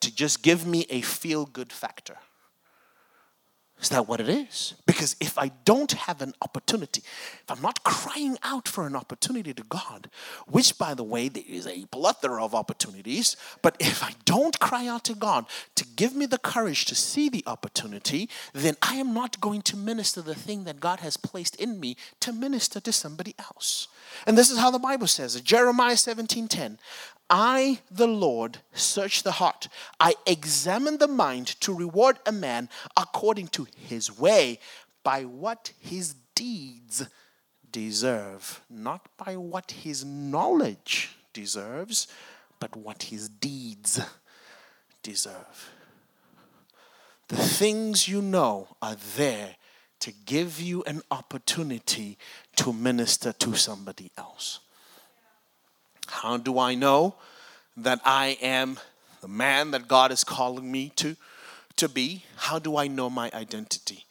[0.00, 2.16] To just give me a feel good factor.
[3.80, 4.74] Is that what it is?
[4.86, 7.02] Because if I don't have an opportunity,
[7.42, 10.08] if I'm not crying out for an opportunity to God,
[10.46, 14.86] which by the way, there is a plethora of opportunities, but if I don't cry
[14.86, 19.12] out to God to give me the courage to see the opportunity, then I am
[19.12, 22.92] not going to minister the thing that God has placed in me to minister to
[22.92, 23.88] somebody else.
[24.26, 26.78] And this is how the Bible says it Jeremiah 17 10.
[27.28, 29.68] I, the Lord, search the heart.
[29.98, 34.60] I examine the mind to reward a man according to his way,
[35.02, 37.08] by what his deeds
[37.70, 42.08] deserve, not by what his knowledge deserves,
[42.58, 44.00] but what his deeds
[45.04, 45.70] deserve.
[47.28, 49.56] The things you know are there
[50.00, 52.18] to give you an opportunity
[52.56, 54.60] to minister to somebody else.
[56.08, 57.16] How do I know
[57.76, 58.78] that I am
[59.20, 61.16] the man that God is calling me to,
[61.76, 62.24] to be?
[62.36, 64.04] How do I know my identity?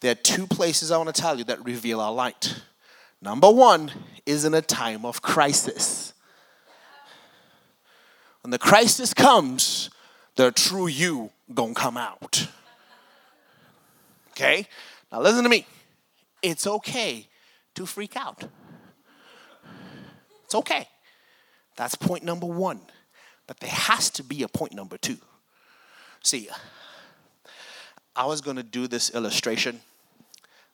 [0.00, 2.62] There are two places I want to tell you that reveal our light.
[3.22, 3.90] Number one
[4.26, 6.12] is in a time of crisis.
[8.42, 9.88] When the crisis comes,
[10.36, 12.48] the true you gonna come out.
[14.32, 14.66] Okay?
[15.10, 15.66] Now listen to me.
[16.42, 17.28] It's okay
[17.74, 18.44] to freak out.
[20.44, 20.88] It's okay.
[21.76, 22.80] That's point number one.
[23.46, 25.18] But there has to be a point number two.
[26.22, 26.48] See,
[28.16, 29.80] I was going to do this illustration,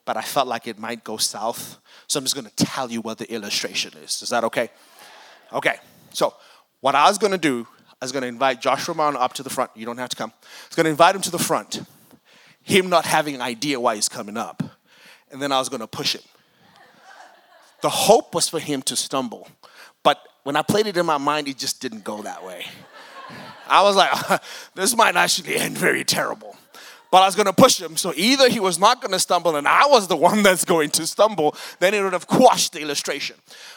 [0.05, 1.79] but I felt like it might go south.
[2.07, 4.23] So I'm just going to tell you what the illustration is.
[4.23, 4.71] Is that okay?
[5.53, 5.77] Okay.
[6.13, 6.35] So,
[6.81, 7.67] what I was going to do,
[8.01, 9.71] I was going to invite Joshua Brown up to the front.
[9.75, 10.31] You don't have to come.
[10.31, 11.83] I was going to invite him to the front.
[12.63, 14.63] Him not having an idea why he's coming up.
[15.31, 16.23] And then I was going to push him.
[17.83, 19.49] The hope was for him to stumble.
[20.03, 22.65] But when I played it in my mind, it just didn't go that way.
[23.69, 24.43] I was like,
[24.75, 26.57] this might actually end very terrible.
[27.11, 27.97] But I was going to push him.
[27.97, 30.91] So either he was not going to stumble and I was the one that's going
[30.91, 33.37] to stumble, then it would have quashed the illustration.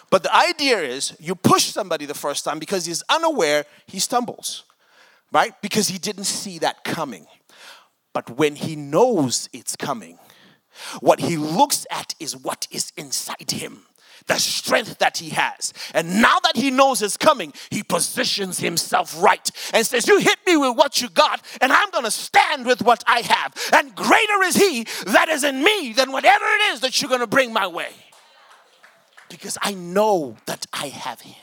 [0.09, 4.63] But the idea is you push somebody the first time because he's unaware, he stumbles,
[5.31, 5.59] right?
[5.61, 7.25] Because he didn't see that coming.
[8.13, 10.19] But when he knows it's coming,
[10.99, 13.85] what he looks at is what is inside him
[14.27, 15.73] the strength that he has.
[15.93, 20.39] And now that he knows it's coming, he positions himself right and says, You hit
[20.45, 23.53] me with what you got, and I'm going to stand with what I have.
[23.73, 27.21] And greater is he that is in me than whatever it is that you're going
[27.21, 27.91] to bring my way.
[29.29, 31.35] Because I know that I have him.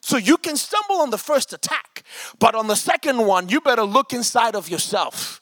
[0.00, 2.02] So you can stumble on the first attack,
[2.38, 5.40] but on the second one, you better look inside of yourself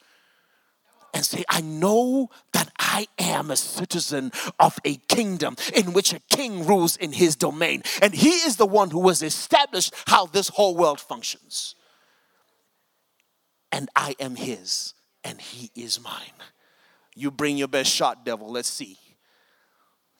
[1.14, 6.18] and say, I know that I am a citizen of a kingdom in which a
[6.28, 7.84] king rules in his domain.
[8.02, 11.76] And he is the one who has established how this whole world functions.
[13.70, 16.40] And I am his, and he is mine.
[17.14, 18.50] You bring your best shot, devil.
[18.50, 18.98] Let's see.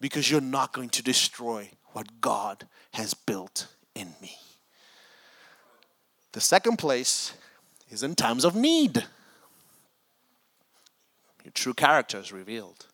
[0.01, 3.67] Because you're not going to destroy what God has built
[3.97, 4.37] in me.
[6.33, 7.33] The second place
[7.91, 9.05] is in times of need.
[11.51, 12.87] Your true character is revealed,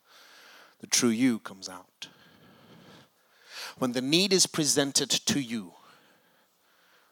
[0.81, 2.09] the true you comes out.
[3.77, 5.75] When the need is presented to you,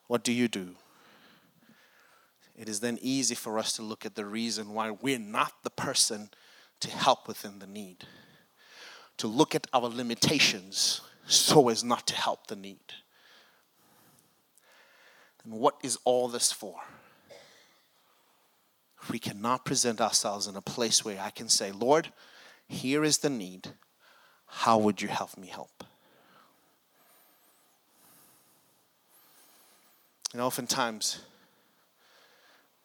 [0.07, 0.77] what do you do?
[2.57, 5.71] it is then easy for us to look at the reason why we're not the
[5.71, 6.31] person
[6.81, 8.05] to help within the need,
[9.19, 12.95] to look at our limitations so as not to help the need.
[15.45, 16.77] And what is all this for?
[19.11, 22.13] We cannot present ourselves in a place where I can say, Lord,
[22.67, 23.69] here is the need.
[24.47, 25.85] How would you help me help?
[30.33, 31.21] And oftentimes,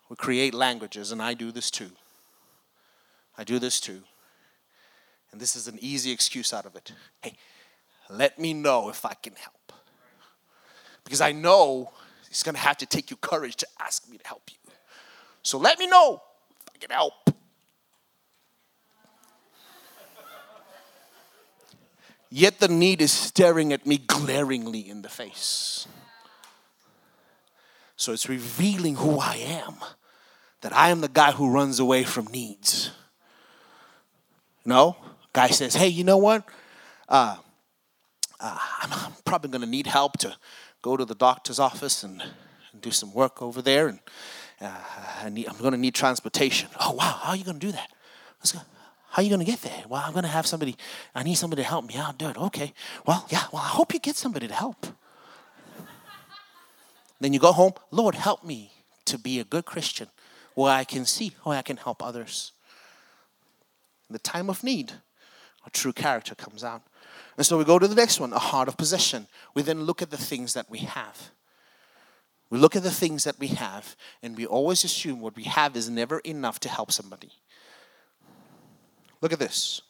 [0.10, 1.92] we create languages, and I do this too.
[3.38, 4.02] I do this too.
[5.32, 6.92] And this is an easy excuse out of it.
[7.22, 7.34] Hey,
[8.10, 9.74] let me know if I can help.
[11.04, 11.92] Because I know
[12.28, 14.69] it's going to have to take you courage to ask me to help you.
[15.50, 16.22] So let me know
[16.62, 17.14] if I can help.
[22.30, 25.88] Yet the need is staring at me glaringly in the face.
[27.96, 29.78] So it's revealing who I am.
[30.62, 32.92] That I am the guy who runs away from needs.
[34.64, 34.98] No?
[35.34, 36.44] Guy says, hey, you know what?
[37.08, 37.38] Uh,
[38.40, 40.38] uh, I'm, I'm, probably going to need help to
[40.84, 43.88] go to the doctor's office and, and do some work over there.
[43.88, 44.00] And
[44.62, 46.70] uh, I am going to need transportation.
[46.80, 47.20] Oh, wow.
[47.22, 47.90] How are you going to do that?
[49.12, 49.84] How are you going to get there?
[49.88, 50.76] Well, I'm going to have somebody,
[51.16, 52.38] I need somebody to help me out do it.
[52.38, 52.74] Okay.
[53.06, 54.86] Well, yeah, well, I hope you get somebody to help.
[57.20, 58.72] Then you go home, Lord, help me
[59.06, 60.08] to be a good Christian
[60.56, 62.52] where I can see how I can help others.
[64.10, 64.94] In the time of need,
[65.66, 66.82] a true character comes out.
[67.36, 69.28] And so we go to the next one, a heart of possession.
[69.54, 71.32] We then look at the things that we have.
[72.50, 75.76] We look at the things that we have, and we always assume what we have
[75.76, 77.32] is never enough to help somebody.
[79.22, 79.82] Look at this.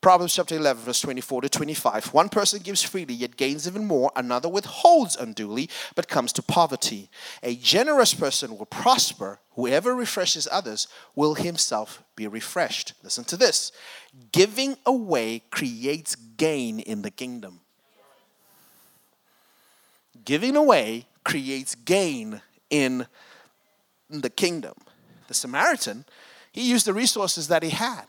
[0.00, 2.14] Proverbs chapter 11, verse 24 to 25.
[2.14, 4.12] One person gives freely, yet gains even more.
[4.14, 7.10] Another withholds unduly, but comes to poverty.
[7.42, 9.40] A generous person will prosper.
[9.56, 10.86] Whoever refreshes others
[11.16, 12.92] will himself be refreshed.
[13.02, 13.72] Listen to this
[14.30, 17.60] giving away creates gain in the kingdom.
[20.24, 23.06] Giving away creates gain in
[24.08, 24.72] the kingdom.
[25.26, 26.06] The Samaritan,
[26.50, 28.06] he used the resources that he had.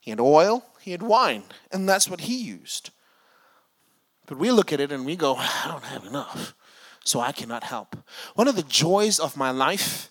[0.00, 2.90] He had oil, he had wine, and that's what he used.
[4.24, 6.54] But we look at it and we go, I don't have enough,
[7.04, 7.94] so I cannot help.
[8.34, 10.10] One of the joys of my life,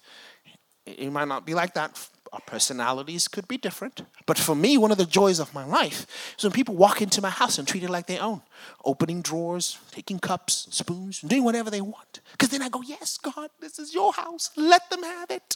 [0.86, 1.98] it might not be like that.
[2.36, 4.02] Our personalities could be different.
[4.26, 6.06] But for me, one of the joys of my life
[6.38, 8.42] is when people walk into my house and treat it like their own.
[8.84, 12.20] Opening drawers, taking cups, spoons, doing whatever they want.
[12.34, 14.50] Because then I go, Yes, God, this is your house.
[14.58, 15.56] Let them have it.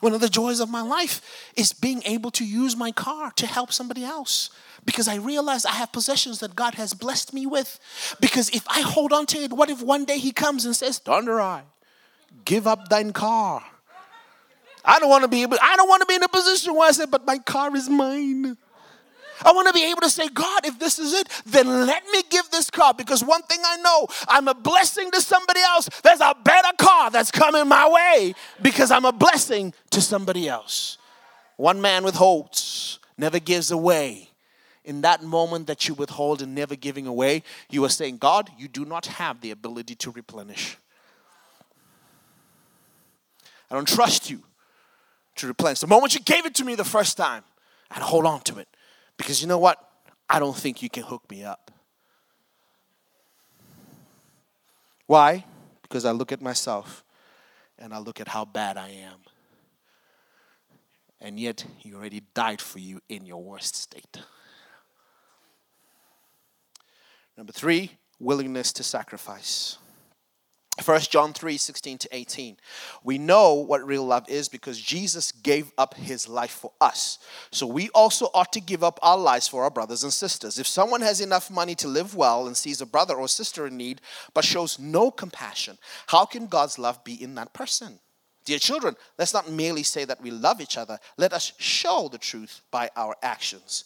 [0.00, 1.22] One of the joys of my life
[1.56, 4.50] is being able to use my car to help somebody else
[4.84, 7.80] because I realize I have possessions that God has blessed me with.
[8.20, 10.98] Because if I hold on to it, what if one day He comes and says,
[10.98, 11.62] Thunder Eye,
[12.44, 13.62] give up thine car?
[14.84, 16.88] I don't want to be able, I don't want to be in a position where
[16.88, 18.56] I say, but my car is mine.
[19.44, 22.22] I want to be able to say, God, if this is it, then let me
[22.30, 25.88] give this car because one thing I know, I'm a blessing to somebody else.
[26.02, 30.98] There's a better car that's coming my way because I'm a blessing to somebody else.
[31.56, 34.28] One man withholds, never gives away.
[34.84, 38.66] In that moment that you withhold and never giving away, you are saying, God, you
[38.66, 40.76] do not have the ability to replenish.
[43.72, 44.42] I don't trust you
[45.36, 45.80] to replenish.
[45.80, 47.42] The moment you gave it to me the first time,
[47.90, 48.68] I'd hold on to it.
[49.16, 49.78] Because you know what?
[50.28, 51.70] I don't think you can hook me up.
[55.06, 55.46] Why?
[55.80, 57.02] Because I look at myself
[57.78, 59.20] and I look at how bad I am.
[61.18, 64.18] And yet, He already died for you in your worst state.
[67.38, 69.78] Number three, willingness to sacrifice.
[70.82, 72.56] 1 John 3 16 to 18.
[73.04, 77.18] We know what real love is because Jesus gave up his life for us.
[77.50, 80.58] So we also ought to give up our lives for our brothers and sisters.
[80.58, 83.76] If someone has enough money to live well and sees a brother or sister in
[83.76, 84.00] need
[84.32, 87.98] but shows no compassion, how can God's love be in that person?
[88.46, 92.18] Dear children, let's not merely say that we love each other, let us show the
[92.18, 93.84] truth by our actions.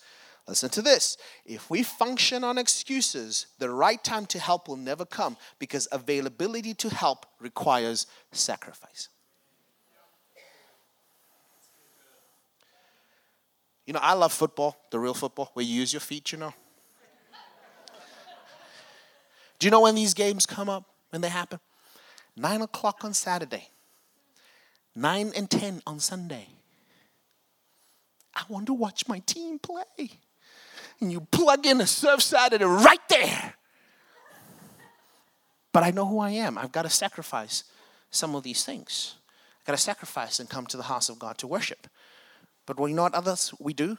[0.48, 1.16] Listen to this.
[1.44, 6.72] If we function on excuses, the right time to help will never come because availability
[6.74, 9.08] to help requires sacrifice.
[13.86, 16.54] You know, I love football, the real football, where you use your feet, you know.
[19.58, 21.60] Do you know when these games come up, when they happen?
[22.36, 23.68] Nine o'clock on Saturday,
[24.94, 26.48] nine and ten on Sunday.
[28.34, 30.10] I want to watch my team play
[31.00, 33.54] and you plug in a Surf Saturday right there.
[35.72, 36.56] But I know who I am.
[36.56, 37.64] I've got to sacrifice
[38.10, 39.16] some of these things.
[39.60, 41.86] I've got to sacrifice and come to the house of God to worship.
[42.64, 43.98] But you know what others we do?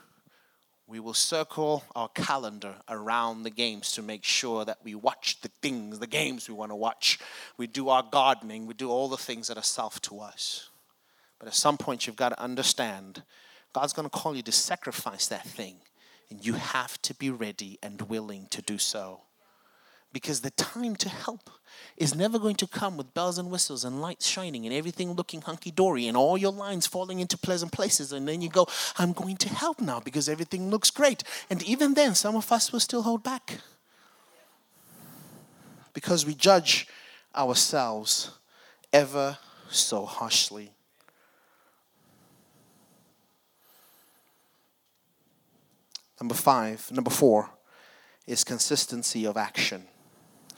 [0.88, 5.50] We will circle our calendar around the games to make sure that we watch the
[5.60, 7.18] things, the games we want to watch.
[7.58, 10.70] We do our gardening, we do all the things that are self to us.
[11.38, 13.22] But at some point, you've got to understand
[13.74, 15.76] God's going to call you to sacrifice that thing,
[16.30, 19.20] and you have to be ready and willing to do so.
[20.12, 21.50] Because the time to help
[21.96, 25.42] is never going to come with bells and whistles and lights shining and everything looking
[25.42, 28.12] hunky dory and all your lines falling into pleasant places.
[28.12, 28.66] And then you go,
[28.96, 31.22] I'm going to help now because everything looks great.
[31.50, 33.58] And even then, some of us will still hold back
[35.92, 36.86] because we judge
[37.36, 38.30] ourselves
[38.92, 40.72] ever so harshly.
[46.20, 47.50] Number five, number four
[48.26, 49.84] is consistency of action.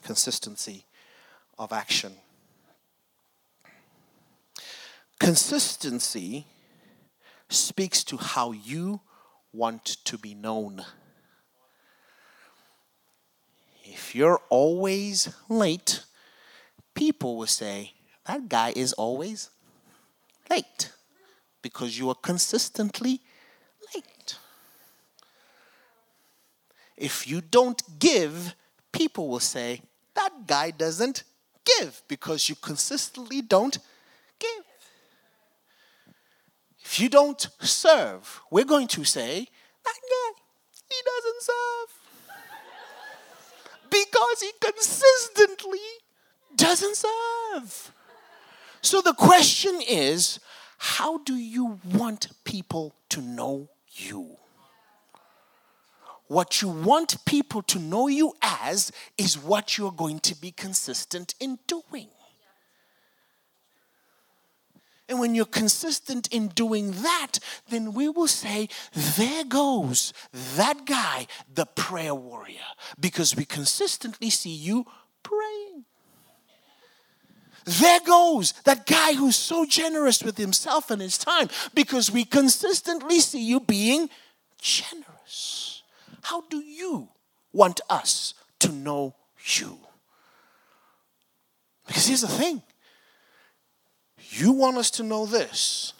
[0.02, 0.84] Consistency
[1.58, 2.14] of action.
[5.18, 6.46] Consistency
[7.50, 9.00] speaks to how you
[9.52, 10.82] want to be known.
[13.84, 16.04] If you're always late,
[16.94, 17.92] people will say,
[18.26, 19.50] That guy is always
[20.48, 20.90] late
[21.60, 23.20] because you are consistently
[23.94, 24.36] late.
[27.00, 28.54] If you don't give,
[28.92, 29.80] people will say,
[30.14, 31.24] That guy doesn't
[31.64, 33.78] give because you consistently don't
[34.38, 34.64] give.
[36.84, 39.48] If you don't serve, we're going to say,
[39.84, 40.42] That guy,
[40.90, 41.90] he doesn't serve.
[43.90, 45.88] because he consistently
[46.54, 47.92] doesn't serve.
[48.82, 50.38] So the question is,
[50.76, 54.36] how do you want people to know you?
[56.30, 61.34] What you want people to know you as is what you're going to be consistent
[61.40, 62.06] in doing.
[65.08, 70.12] And when you're consistent in doing that, then we will say, There goes
[70.54, 72.70] that guy, the prayer warrior,
[73.00, 74.86] because we consistently see you
[75.24, 75.84] praying.
[77.64, 83.18] There goes that guy who's so generous with himself and his time, because we consistently
[83.18, 84.08] see you being
[84.60, 85.79] generous.
[86.22, 87.08] How do you
[87.52, 89.78] want us to know you?
[91.86, 92.62] Because here's the thing
[94.32, 95.92] you want us to know this,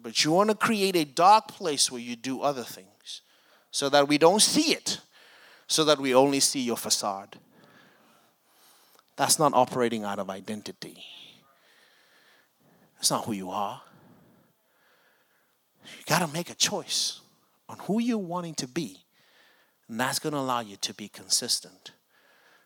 [0.00, 3.20] but you want to create a dark place where you do other things
[3.70, 5.00] so that we don't see it,
[5.66, 7.36] so that we only see your facade.
[9.16, 11.04] That's not operating out of identity.
[12.96, 13.82] That's not who you are.
[15.84, 17.20] You got to make a choice
[17.68, 19.03] on who you're wanting to be,
[19.88, 21.92] and that's going to allow you to be consistent.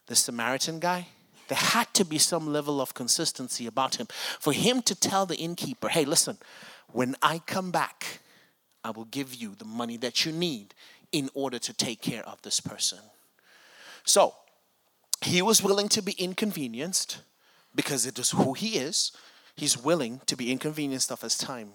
[0.06, 1.08] The Samaritan guy,
[1.48, 4.06] there had to be some level of consistency about him.
[4.38, 6.38] For him to tell the innkeeper, hey, listen,
[6.92, 8.20] when I come back,
[8.84, 10.74] I will give you the money that you need
[11.12, 12.98] in order to take care of this person.
[14.04, 14.34] So,
[15.20, 17.18] he was willing to be inconvenienced
[17.74, 19.12] because it is who he is.
[19.56, 21.70] He's willing to be inconvenienced of his time.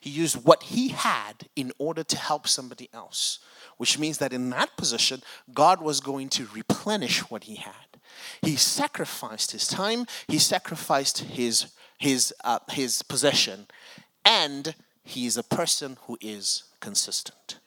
[0.00, 3.38] He used what he had in order to help somebody else,
[3.80, 5.22] which means that in that position,
[5.54, 7.72] God was going to replenish what he had.
[8.42, 13.68] He sacrificed his time, he sacrificed his, his, uh, his possession,
[14.22, 17.58] and he is a person who is consistent.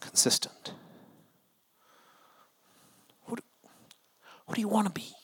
[0.00, 0.74] Consistent.
[3.24, 3.40] What,
[4.46, 5.14] who do you want to be?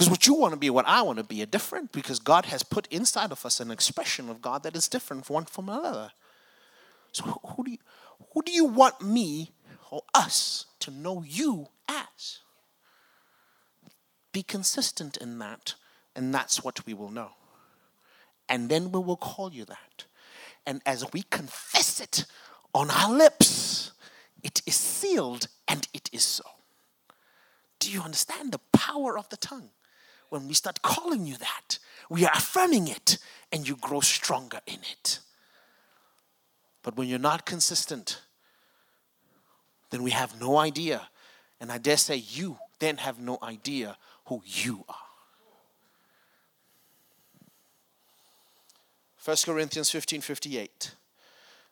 [0.00, 2.46] Because what you want to be what I want to be are different because God
[2.46, 5.68] has put inside of us an expression of God that is different from one from
[5.68, 6.12] another.
[7.12, 7.78] So who do you,
[8.32, 9.50] who do you want me
[9.90, 12.38] or us to know you as?
[14.32, 15.74] Be consistent in that,
[16.16, 17.32] and that's what we will know.
[18.48, 20.04] And then we will call you that.
[20.64, 22.24] And as we confess it
[22.74, 23.92] on our lips,
[24.42, 26.44] it is sealed and it is so.
[27.78, 29.68] Do you understand the power of the tongue?
[30.30, 31.78] When we start calling you that,
[32.08, 33.18] we are affirming it
[33.52, 35.18] and you grow stronger in it.
[36.82, 38.22] But when you're not consistent,
[39.90, 41.08] then we have no idea.
[41.60, 44.96] And I dare say you then have no idea who you are.
[49.22, 50.94] 1 Corinthians 15 58.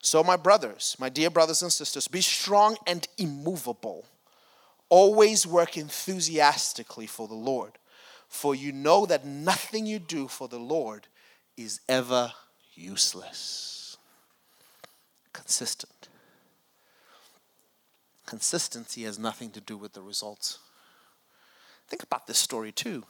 [0.01, 4.05] So, my brothers, my dear brothers and sisters, be strong and immovable.
[4.91, 7.73] Always work enthusiastically for the Lord,
[8.29, 11.09] for you know that nothing you do for the Lord
[11.57, 12.33] is ever
[12.75, 13.97] useless.
[15.33, 16.09] Consistent
[18.29, 20.59] Consistency has nothing to do with the results.
[21.89, 23.05] Think about this story too.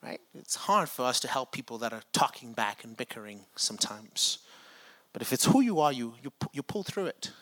[0.00, 0.20] Right?
[0.32, 4.38] It's hard for us to help people that are talking back and bickering sometimes.
[5.12, 7.32] But if it's who you are, you, you, you pull through it.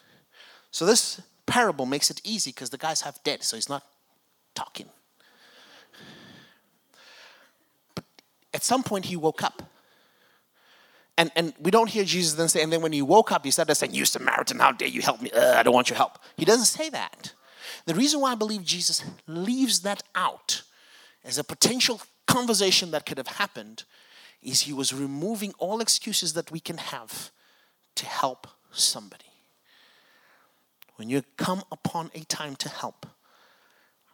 [0.71, 3.85] So this parable makes it easy because the guy's half dead, so he's not
[4.55, 4.89] talking.
[8.57, 9.63] At some point, he woke up.
[11.19, 13.51] And, and we don't hear Jesus then say, and then when he woke up, he
[13.51, 15.31] said, saying, You Samaritan, how dare you help me?
[15.31, 16.19] Uh, I don't want your help.
[16.39, 17.35] He doesn't say that.
[17.85, 20.63] The reason why I believe Jesus leaves that out
[21.23, 23.85] as a potential conversation that could have happened
[24.43, 27.31] is he was removing all excuses that we can have
[27.97, 29.25] to help somebody.
[30.97, 33.07] When you come upon a time to help,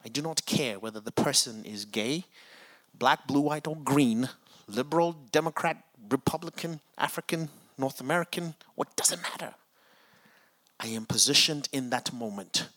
[0.05, 2.25] I do not care whether the person is gay,
[2.99, 4.29] black, blue, white, or green,
[4.67, 9.55] liberal, Democrat, Republican, African, North American, what doesn't matter.
[10.79, 12.69] I am positioned in that moment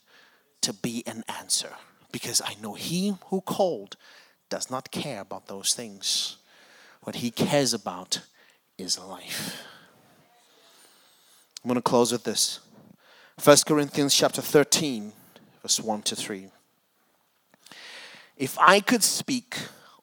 [0.62, 1.70] to be an answer
[2.12, 3.96] because I know He who called
[4.48, 6.36] does not care about those things.
[7.02, 8.20] What He cares about
[8.78, 9.62] is life.
[11.64, 12.60] I'm going to close with this
[13.42, 15.12] 1 Corinthians chapter 13,
[15.62, 16.48] verse 1 to 3.
[18.36, 19.56] If I could speak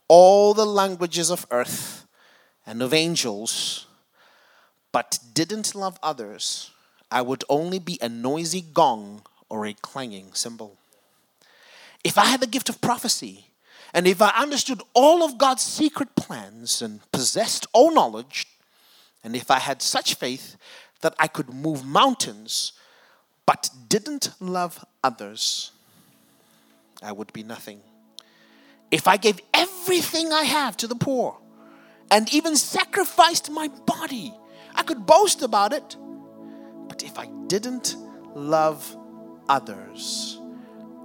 [0.08, 2.06] all the languages of earth
[2.66, 3.88] and of angels,
[4.92, 6.72] but didn't love others,
[7.12, 10.78] I would only be a noisy gong or a clanging cymbal.
[12.04, 13.48] If I had the gift of prophecy,
[13.94, 18.48] and if I understood all of God's secret plans and possessed all knowledge,
[19.24, 20.58] and if I had such faith
[21.02, 22.74] that I could move mountains,
[23.46, 25.72] but didn't love others,
[27.02, 27.82] I would be nothing.
[28.94, 31.36] If I gave everything I have to the poor
[32.12, 34.32] and even sacrificed my body,
[34.76, 35.98] I could boast about it.
[36.88, 37.96] But if I didn't
[38.36, 38.96] love
[39.50, 40.40] others,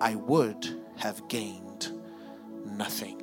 [0.03, 0.69] I would
[0.99, 1.89] have gained
[2.67, 3.23] nothing.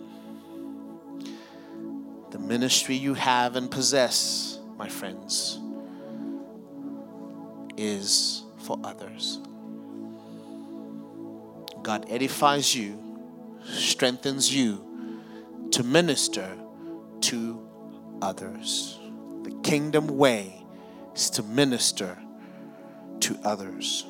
[2.32, 5.60] The ministry you have and possess, my friends,
[7.78, 9.40] is for others.
[11.84, 13.05] God edifies you
[13.66, 14.86] strengthens you
[15.72, 16.58] to minister
[17.22, 17.68] to
[18.22, 19.00] others.
[19.44, 20.66] The kingdom way
[21.16, 22.18] is to minister
[23.22, 24.06] to others.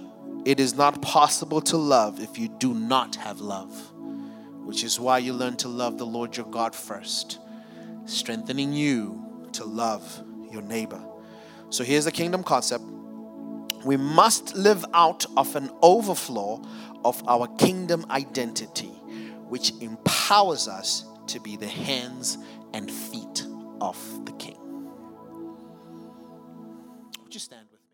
[0.46, 3.72] It is not possible to love if you do not have love,
[4.64, 7.40] which is why you learn to love the Lord your God first,
[8.06, 11.02] strengthening you to love your neighbor.
[11.70, 12.84] So here's the kingdom concept
[13.84, 16.62] we must live out of an overflow
[17.04, 18.95] of our kingdom identity
[19.50, 22.38] which empowers us to be the hands
[22.74, 23.46] and feet
[23.82, 24.58] of the King.
[27.24, 27.86] Would you stand with me?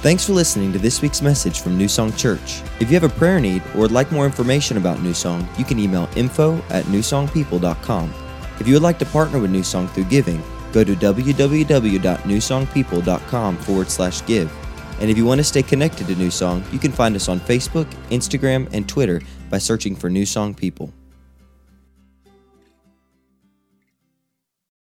[0.00, 2.62] Thanks for listening to this week's message from New Song Church.
[2.80, 5.64] If you have a prayer need or would like more information about New Song, you
[5.64, 8.12] can email info at newsongpeople.com.
[8.60, 13.90] If you would like to partner with New Song through giving, go to www.newsongpeople.com forward
[13.90, 14.52] slash give.
[15.00, 17.38] And if you want to stay connected to New Song, you can find us on
[17.40, 19.20] Facebook, Instagram, and Twitter
[19.50, 20.92] by searching for New Song People.